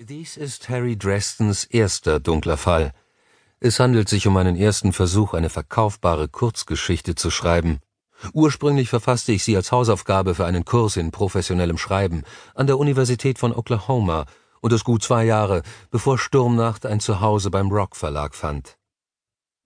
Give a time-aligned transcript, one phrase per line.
[0.00, 2.92] Dies ist Harry Drestons erster dunkler Fall.
[3.58, 7.80] Es handelt sich um meinen ersten Versuch, eine verkaufbare Kurzgeschichte zu schreiben.
[8.32, 12.22] Ursprünglich verfasste ich sie als Hausaufgabe für einen Kurs in professionellem Schreiben
[12.54, 14.26] an der Universität von Oklahoma
[14.60, 18.78] und es gut zwei Jahre, bevor Sturmnacht ein Zuhause beim Rock Verlag fand.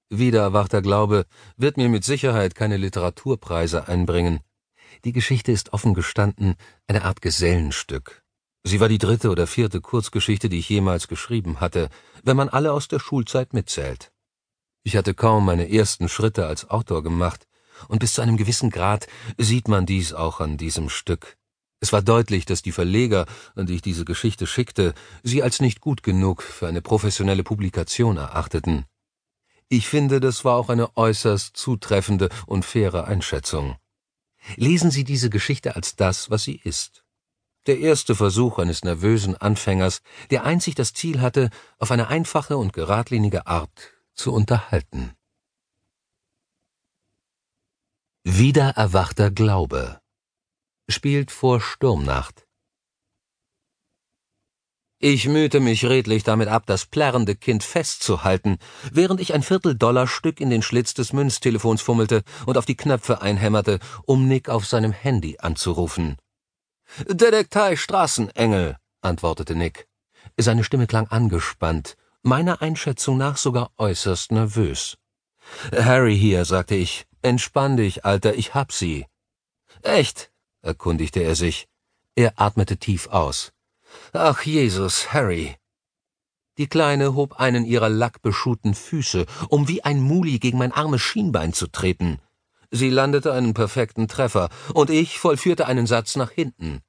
[0.08, 1.26] Wieder erwachter Glaube
[1.58, 4.40] wird mir mit Sicherheit keine Literaturpreise einbringen.
[5.04, 6.54] Die Geschichte ist offen gestanden
[6.86, 8.21] eine Art Gesellenstück.
[8.64, 11.88] Sie war die dritte oder vierte Kurzgeschichte, die ich jemals geschrieben hatte,
[12.22, 14.12] wenn man alle aus der Schulzeit mitzählt.
[14.84, 17.46] Ich hatte kaum meine ersten Schritte als Autor gemacht,
[17.88, 19.08] und bis zu einem gewissen Grad
[19.38, 21.36] sieht man dies auch an diesem Stück.
[21.80, 24.94] Es war deutlich, dass die Verleger, an die ich diese Geschichte schickte,
[25.24, 28.84] sie als nicht gut genug für eine professionelle Publikation erachteten.
[29.68, 33.76] Ich finde, das war auch eine äußerst zutreffende und faire Einschätzung.
[34.56, 37.01] Lesen Sie diese Geschichte als das, was sie ist.
[37.66, 42.72] Der erste Versuch eines nervösen Anfängers, der einzig das Ziel hatte, auf eine einfache und
[42.72, 45.12] geradlinige Art zu unterhalten.
[48.24, 50.00] Wieder erwachter Glaube
[50.88, 52.46] spielt vor Sturmnacht.
[54.98, 58.58] Ich mühte mich redlich damit ab, das plärrende Kind festzuhalten,
[58.92, 63.80] während ich ein Vierteldollarstück in den Schlitz des Münztelefons fummelte und auf die Knöpfe einhämmerte,
[64.04, 66.16] um Nick auf seinem Handy anzurufen.
[67.08, 69.88] Detektei Straßenengel, antwortete Nick.
[70.36, 74.98] Seine Stimme klang angespannt, meiner Einschätzung nach sogar äußerst nervös.
[75.74, 77.06] Harry hier, sagte ich.
[77.22, 79.06] Entspann dich, Alter, ich hab sie.
[79.82, 80.32] Echt?
[80.60, 81.68] erkundigte er sich.
[82.14, 83.52] Er atmete tief aus.
[84.12, 85.56] Ach Jesus, Harry.
[86.58, 91.52] Die Kleine hob einen ihrer lackbeschuhten Füße, um wie ein Muli gegen mein armes Schienbein
[91.52, 92.20] zu treten.
[92.74, 96.80] Sie landete einen perfekten Treffer, und ich vollführte einen Satz nach hinten.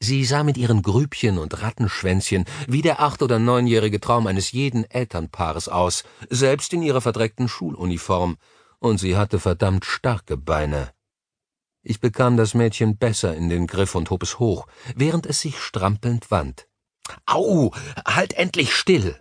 [0.00, 4.84] Sie sah mit ihren Grübchen und Rattenschwänzchen wie der acht- oder neunjährige Traum eines jeden
[4.88, 8.36] Elternpaares aus, selbst in ihrer verdreckten Schuluniform,
[8.80, 10.92] und sie hatte verdammt starke Beine.
[11.82, 15.58] Ich bekam das Mädchen besser in den Griff und hob es hoch, während es sich
[15.58, 16.68] strampelnd wand.
[17.24, 17.72] Au,
[18.06, 19.18] halt endlich still!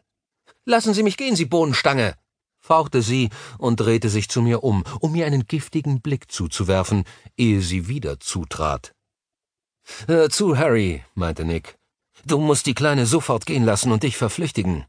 [0.65, 2.15] Lassen Sie mich gehen, Sie Bohnenstange!
[2.67, 7.05] Fauchte sie und drehte sich zu mir um, um mir einen giftigen Blick zuzuwerfen,
[7.37, 8.91] ehe sie wieder zutrat.
[10.07, 11.77] Hör zu, Harry, meinte Nick.
[12.25, 14.85] Du musst die Kleine sofort gehen lassen und dich verflüchtigen.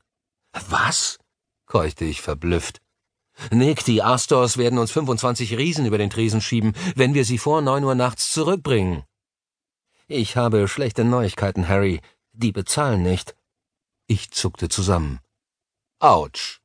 [0.68, 1.18] Was?
[1.66, 2.80] keuchte ich verblüfft.
[3.52, 7.62] Nick, die Astors werden uns 25 Riesen über den Tresen schieben, wenn wir sie vor
[7.62, 9.04] neun Uhr nachts zurückbringen.
[10.08, 12.00] Ich habe schlechte Neuigkeiten, Harry.
[12.32, 13.36] Die bezahlen nicht.
[14.08, 15.20] Ich zuckte zusammen.
[16.00, 16.60] Autsch.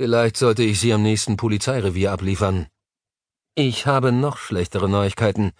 [0.00, 2.68] Vielleicht sollte ich sie am nächsten Polizeirevier abliefern.
[3.54, 5.52] Ich habe noch schlechtere Neuigkeiten.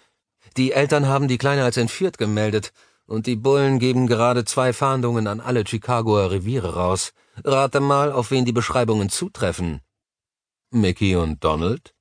[0.57, 2.73] Die Eltern haben die Kleine als entführt gemeldet,
[3.05, 7.13] und die Bullen geben gerade zwei Fahndungen an alle Chicagoer Reviere raus.
[7.45, 9.81] Rate mal, auf wen die Beschreibungen zutreffen.
[10.71, 11.93] Mickey und Donald?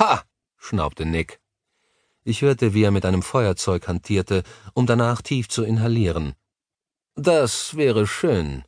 [0.00, 0.24] Ha!
[0.56, 1.38] schnaubte Nick.
[2.24, 4.42] Ich hörte, wie er mit einem Feuerzeug hantierte,
[4.74, 6.34] um danach tief zu inhalieren.
[7.14, 8.64] Das wäre schön.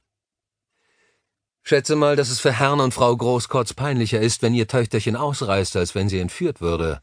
[1.70, 5.76] Schätze mal, dass es für Herrn und Frau Großkotz peinlicher ist, wenn ihr Töchterchen ausreißt,
[5.76, 7.00] als wenn sie entführt würde.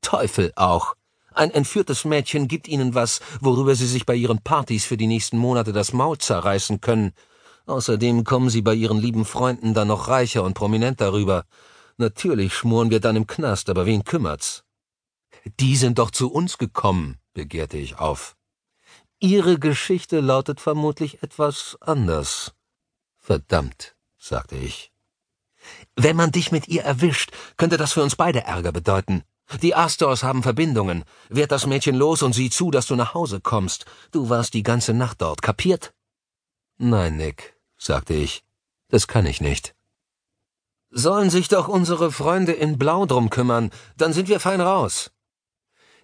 [0.00, 0.94] Teufel auch.
[1.32, 5.38] Ein entführtes Mädchen gibt ihnen was, worüber sie sich bei ihren Partys für die nächsten
[5.38, 7.14] Monate das Maul zerreißen können.
[7.66, 11.44] Außerdem kommen sie bei ihren lieben Freunden dann noch reicher und prominent darüber.
[11.96, 14.62] Natürlich schmoren wir dann im Knast, aber wen kümmert's?
[15.58, 18.36] Die sind doch zu uns gekommen, begehrte ich auf.
[19.18, 22.53] Ihre Geschichte lautet vermutlich etwas anders.
[23.24, 24.92] Verdammt, sagte ich.
[25.96, 29.24] Wenn man dich mit ihr erwischt, könnte das für uns beide Ärger bedeuten.
[29.62, 31.04] Die Astors haben Verbindungen.
[31.30, 33.86] Werd das Mädchen los und sieh zu, dass du nach Hause kommst.
[34.12, 35.94] Du warst die ganze Nacht dort, kapiert?
[36.76, 38.44] Nein, Nick, sagte ich.
[38.90, 39.74] Das kann ich nicht.
[40.90, 45.12] Sollen sich doch unsere Freunde in Blau drum kümmern, dann sind wir fein raus.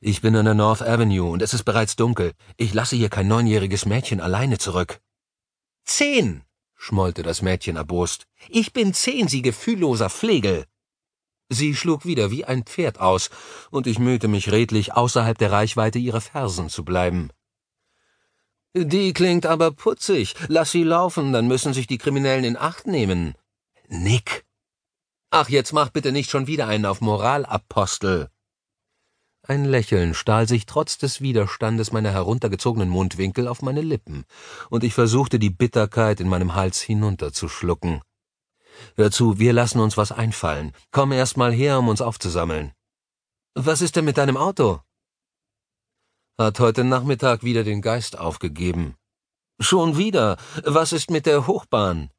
[0.00, 2.32] Ich bin an der North Avenue und es ist bereits dunkel.
[2.56, 5.02] Ich lasse hier kein neunjähriges Mädchen alleine zurück.
[5.84, 6.44] Zehn,
[6.80, 8.26] schmollte das Mädchen erbost.
[8.48, 10.64] Ich bin zehn, Sie gefühlloser Flegel.
[11.50, 13.28] Sie schlug wieder wie ein Pferd aus,
[13.70, 17.30] und ich mühte mich redlich, außerhalb der Reichweite ihrer Fersen zu bleiben.
[18.74, 20.34] Die klingt aber putzig.
[20.48, 23.34] Lass sie laufen, dann müssen sich die Kriminellen in Acht nehmen.
[23.88, 24.46] Nick.
[25.30, 28.30] Ach, jetzt mach bitte nicht schon wieder einen auf Moralapostel.
[29.42, 34.24] Ein Lächeln stahl sich trotz des Widerstandes meiner heruntergezogenen Mundwinkel auf meine Lippen,
[34.68, 38.02] und ich versuchte die Bitterkeit in meinem Hals hinunterzuschlucken.
[38.96, 40.72] Hör zu, wir lassen uns was einfallen.
[40.90, 42.72] Komm erst mal her, um uns aufzusammeln.
[43.54, 44.80] Was ist denn mit deinem Auto?
[46.38, 48.94] Hat heute Nachmittag wieder den Geist aufgegeben.
[49.58, 50.38] Schon wieder.
[50.64, 52.10] Was ist mit der Hochbahn?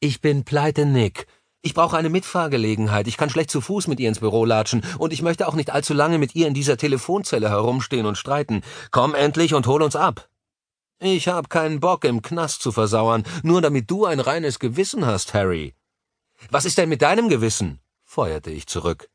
[0.00, 1.26] Ich bin pleite, Nick.
[1.64, 3.06] Ich brauche eine Mitfahrgelegenheit.
[3.06, 5.70] Ich kann schlecht zu Fuß mit ihr ins Büro latschen und ich möchte auch nicht
[5.70, 8.62] allzu lange mit ihr in dieser Telefonzelle herumstehen und streiten.
[8.90, 10.28] Komm endlich und hol uns ab.
[10.98, 15.34] Ich hab keinen Bock, im Knast zu versauern, nur damit du ein reines Gewissen hast,
[15.34, 15.74] Harry.
[16.50, 17.78] Was ist denn mit deinem Gewissen?
[18.04, 19.08] feuerte ich zurück.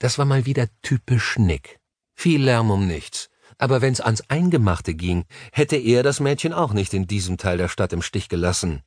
[0.00, 1.78] Das war mal wieder typisch Nick.
[2.14, 3.30] Viel Lärm um nichts.
[3.58, 7.68] Aber wenn's ans Eingemachte ging, hätte er das Mädchen auch nicht in diesem Teil der
[7.68, 8.82] Stadt im Stich gelassen.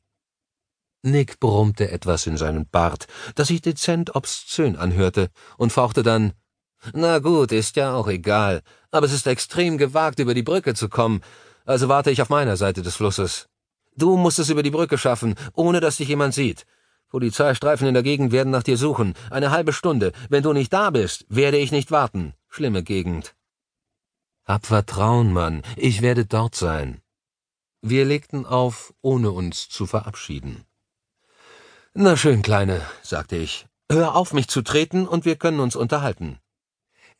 [1.06, 3.06] Nick brummte etwas in seinen Bart,
[3.36, 6.32] das sich dezent obszön anhörte, und fauchte dann
[6.92, 10.88] Na gut, ist ja auch egal, aber es ist extrem gewagt, über die Brücke zu
[10.88, 11.22] kommen,
[11.64, 13.48] also warte ich auf meiner Seite des Flusses.
[13.96, 16.66] Du musst es über die Brücke schaffen, ohne dass dich jemand sieht.
[17.08, 19.14] Polizeistreifen in der Gegend werden nach dir suchen.
[19.30, 20.12] Eine halbe Stunde.
[20.28, 22.34] Wenn du nicht da bist, werde ich nicht warten.
[22.48, 23.34] Schlimme Gegend.
[24.44, 25.62] Hab Vertrauen, Mann.
[25.76, 27.00] Ich werde dort sein.
[27.80, 30.66] Wir legten auf, ohne uns zu verabschieden.
[31.98, 33.64] Na schön, Kleine, sagte ich.
[33.90, 36.38] Hör auf, mich zu treten, und wir können uns unterhalten.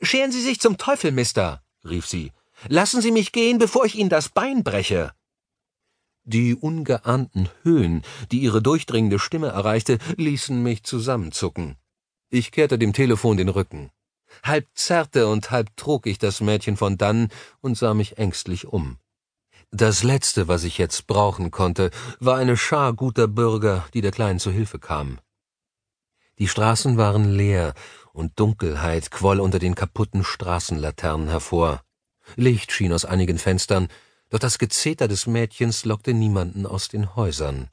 [0.03, 2.33] Scheren Sie sich zum Teufel, Mister, rief sie.
[2.69, 5.13] Lassen Sie mich gehen, bevor ich Ihnen das Bein breche.
[6.25, 11.77] Die ungeahnten Höhen, die ihre durchdringende Stimme erreichte, ließen mich zusammenzucken.
[12.29, 13.91] Ich kehrte dem Telefon den Rücken.
[14.43, 17.31] Halb zerrte und halb trug ich das Mädchen von dann
[17.63, 18.99] und sah mich ängstlich um.
[19.73, 21.91] Das Letzte, was ich jetzt brauchen konnte,
[22.21, 25.19] war eine Schar guter Bürger, die der Kleinen zu Hilfe kam.
[26.39, 27.75] Die Straßen waren leer,
[28.13, 31.83] und Dunkelheit quoll unter den kaputten Straßenlaternen hervor.
[32.37, 33.89] Licht schien aus einigen Fenstern,
[34.31, 37.69] doch das Gezeter des Mädchens lockte niemanden aus den Häusern.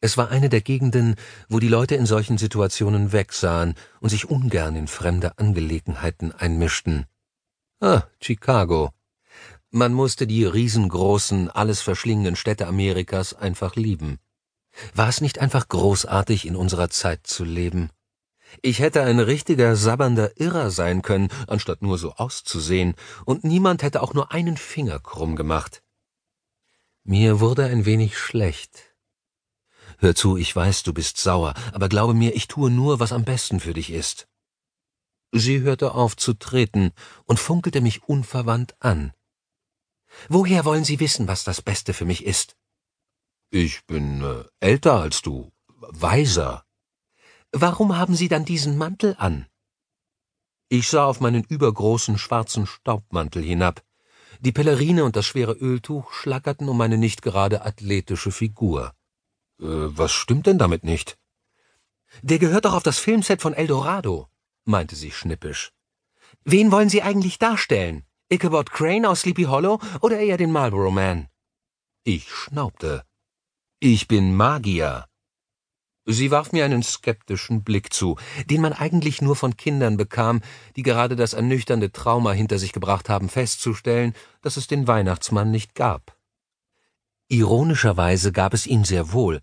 [0.00, 1.16] Es war eine der Gegenden,
[1.48, 7.06] wo die Leute in solchen Situationen wegsahen und sich ungern in fremde Angelegenheiten einmischten.
[7.80, 8.90] Ah, Chicago.
[9.70, 14.18] Man musste die riesengroßen, alles verschlingenden Städte Amerikas einfach lieben.
[14.94, 17.90] War es nicht einfach großartig, in unserer Zeit zu leben?
[18.62, 24.02] Ich hätte ein richtiger sabbernder Irrer sein können, anstatt nur so auszusehen, und niemand hätte
[24.02, 25.82] auch nur einen Finger krumm gemacht.
[27.02, 28.94] Mir wurde ein wenig schlecht.
[29.98, 33.24] Hör zu, ich weiß, du bist sauer, aber glaube mir, ich tue nur, was am
[33.24, 34.28] besten für dich ist.
[35.32, 36.92] Sie hörte auf zu treten
[37.24, 39.12] und funkelte mich unverwandt an.
[40.28, 42.56] Woher wollen Sie wissen, was das Beste für mich ist?
[43.50, 46.64] Ich bin äh, älter als du, weiser.
[47.52, 49.46] Warum haben Sie dann diesen Mantel an?
[50.68, 53.84] Ich sah auf meinen übergroßen schwarzen Staubmantel hinab.
[54.40, 58.92] Die Pellerine und das schwere Öltuch schlackerten um meine nicht gerade athletische Figur.
[59.60, 61.18] Äh, was stimmt denn damit nicht?
[62.22, 64.28] Der gehört doch auf das Filmset von Eldorado,
[64.64, 65.72] meinte sie schnippisch.
[66.44, 68.05] Wen wollen Sie eigentlich darstellen?
[68.28, 71.28] Ichabod Crane aus Sleepy Hollow oder eher den Marlboro Man?
[72.02, 73.04] Ich schnaubte.
[73.78, 75.06] Ich bin Magier.
[76.06, 80.40] Sie warf mir einen skeptischen Blick zu, den man eigentlich nur von Kindern bekam,
[80.74, 84.12] die gerade das ernüchternde Trauma hinter sich gebracht haben, festzustellen,
[84.42, 86.16] dass es den Weihnachtsmann nicht gab.
[87.28, 89.40] Ironischerweise gab es ihn sehr wohl,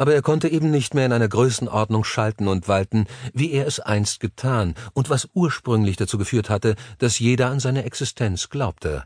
[0.00, 3.80] aber er konnte eben nicht mehr in einer Größenordnung schalten und walten, wie er es
[3.80, 9.04] einst getan und was ursprünglich dazu geführt hatte, dass jeder an seine Existenz glaubte.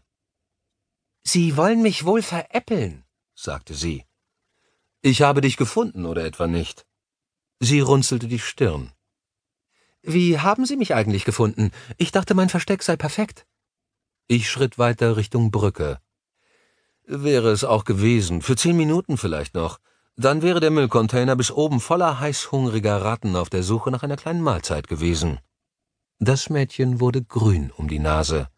[1.25, 3.02] Sie wollen mich wohl veräppeln,
[3.35, 4.05] sagte sie.
[5.02, 6.86] Ich habe dich gefunden, oder etwa nicht?
[7.58, 8.93] Sie runzelte die Stirn.
[10.03, 11.72] Wie haben Sie mich eigentlich gefunden?
[11.98, 13.48] Ich dachte, mein Versteck sei perfekt.
[14.29, 15.98] Ich schritt weiter Richtung Brücke.
[17.05, 19.81] Wäre es auch gewesen, für zehn Minuten vielleicht noch.
[20.17, 24.43] Dann wäre der Müllcontainer bis oben voller heißhungriger Ratten auf der Suche nach einer kleinen
[24.43, 25.41] Mahlzeit gewesen.
[26.21, 28.49] Das Mädchen wurde grün um die Nase.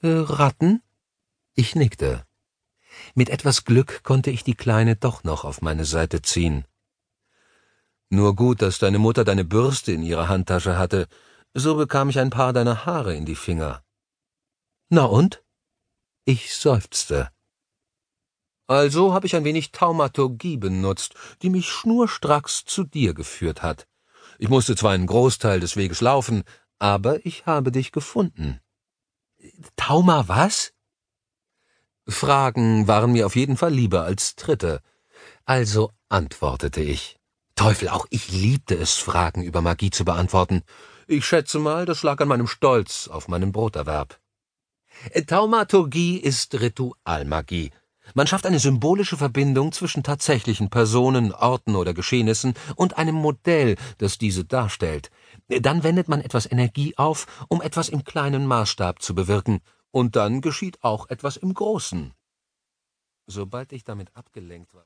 [0.00, 0.82] Äh, Ratten?
[1.54, 2.24] Ich nickte.
[3.14, 6.64] Mit etwas Glück konnte ich die Kleine doch noch auf meine Seite ziehen.
[8.08, 11.08] Nur gut, dass deine Mutter deine Bürste in ihrer Handtasche hatte,
[11.54, 13.84] so bekam ich ein paar deiner Haare in die Finger.
[14.88, 15.42] Na und?
[16.24, 17.30] Ich seufzte.
[18.70, 23.88] Also habe ich ein wenig Taumaturgie benutzt, die mich schnurstracks zu dir geführt hat.
[24.38, 26.44] Ich musste zwar einen Großteil des Weges laufen,
[26.78, 28.60] aber ich habe dich gefunden.
[29.74, 30.72] Tauma was?
[32.06, 34.82] Fragen waren mir auf jeden Fall lieber als Tritte.
[35.44, 37.18] Also antwortete ich.
[37.56, 40.62] Teufel, auch ich liebte es, Fragen über Magie zu beantworten.
[41.08, 44.20] Ich schätze mal, das lag an meinem Stolz auf meinen Broterwerb.
[45.26, 47.72] Taumaturgie ist Ritualmagie,
[48.14, 54.18] man schafft eine symbolische Verbindung zwischen tatsächlichen Personen, Orten oder Geschehnissen und einem Modell, das
[54.18, 55.10] diese darstellt.
[55.48, 60.40] Dann wendet man etwas Energie auf, um etwas im kleinen Maßstab zu bewirken, und dann
[60.40, 62.14] geschieht auch etwas im Großen.
[63.26, 64.78] Sobald ich damit abgelenkt war